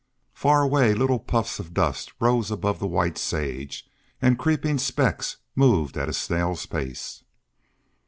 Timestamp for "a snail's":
6.09-6.65